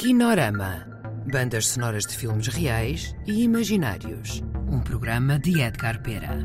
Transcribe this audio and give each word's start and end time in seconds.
Kinorama. 0.00 0.86
Bandas 1.30 1.66
sonoras 1.66 2.06
de 2.06 2.16
filmes 2.16 2.46
reais 2.46 3.14
e 3.26 3.42
imaginários. 3.42 4.42
Um 4.66 4.80
programa 4.80 5.38
de 5.38 5.60
Edgar 5.60 6.02
Pera. 6.02 6.38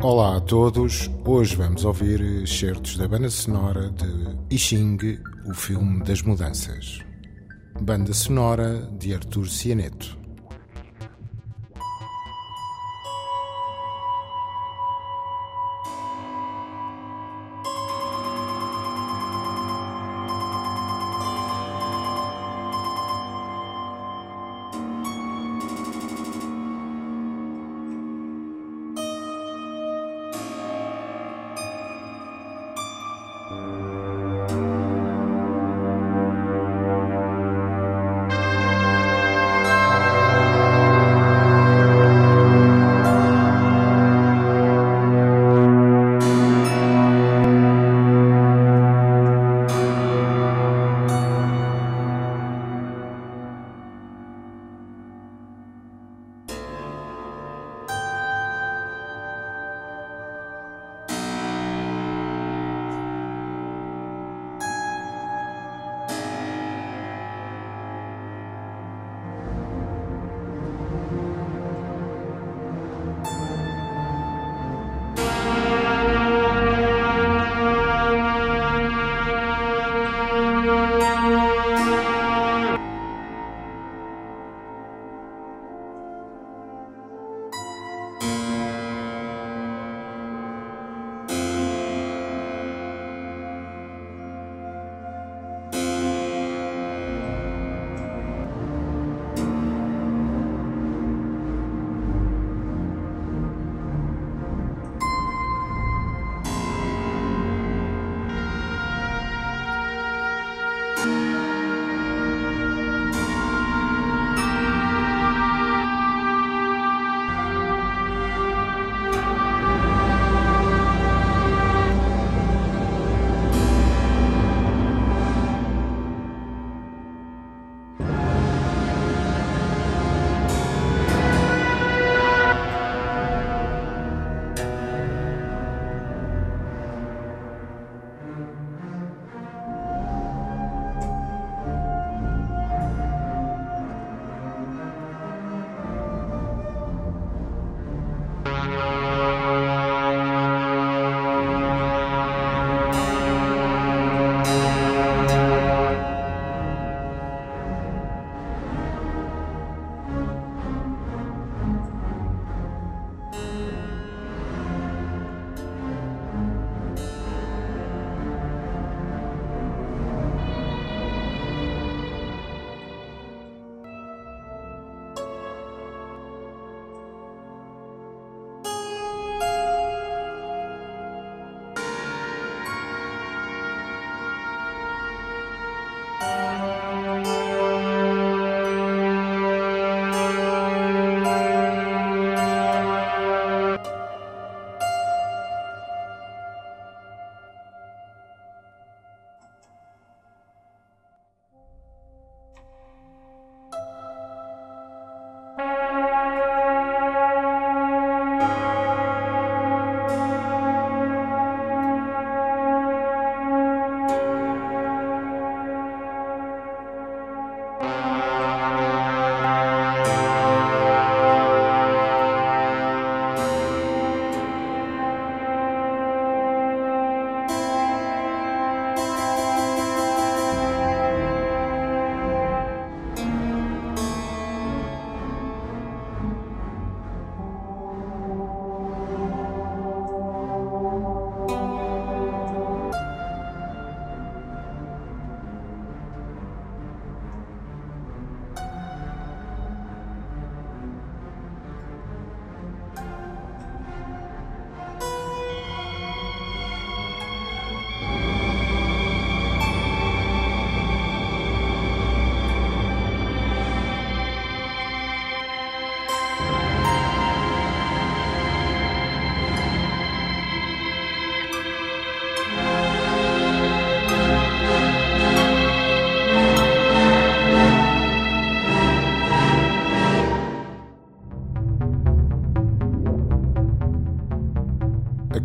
Olá 0.00 0.36
a 0.36 0.40
todos. 0.40 1.10
Hoje 1.24 1.56
vamos 1.56 1.84
ouvir 1.84 2.20
excertos 2.44 2.96
da 2.96 3.08
banda 3.08 3.28
sonora 3.28 3.90
de 3.90 4.54
Ixing, 4.54 5.18
o 5.50 5.52
filme 5.52 6.04
das 6.04 6.22
mudanças. 6.22 7.00
Banda 7.80 8.14
sonora 8.14 8.88
de 9.00 9.14
Artur 9.14 9.48
Cianeto. 9.48 10.16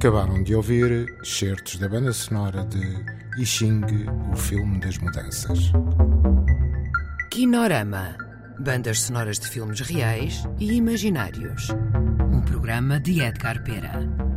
Acabaram 0.02 0.42
de 0.42 0.56
ouvir 0.56 1.16
certos 1.24 1.78
da 1.78 1.88
banda 1.88 2.12
sonora 2.12 2.66
de 2.66 2.82
I 3.40 3.46
Ching, 3.46 3.86
o 4.34 4.36
filme 4.36 4.80
das 4.80 4.98
mudanças. 4.98 5.72
Kinorama. 7.30 8.18
Bandas 8.60 9.02
sonoras 9.02 9.38
de 9.38 9.48
filmes 9.48 9.80
reais 9.82 10.44
e 10.58 10.74
imaginários. 10.74 11.68
Um 12.34 12.42
programa 12.42 13.00
de 13.00 13.22
Edgar 13.22 13.64
Pera. 13.64 14.31